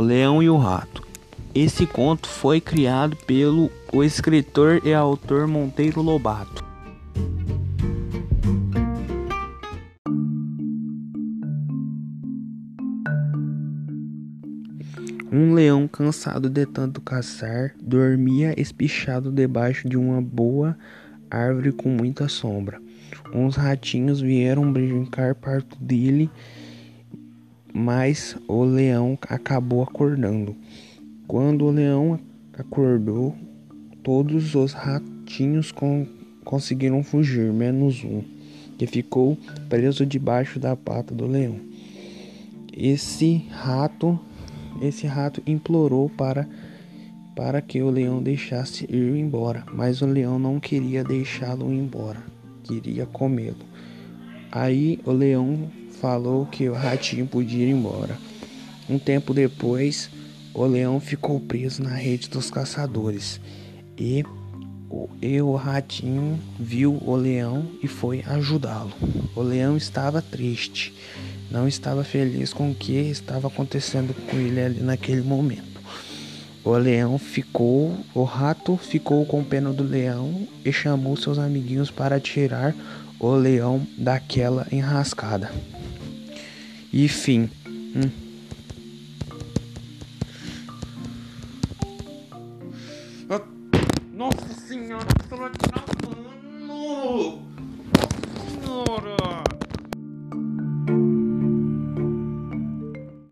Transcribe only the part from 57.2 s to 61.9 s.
podia ir embora. Um tempo depois, o leão ficou preso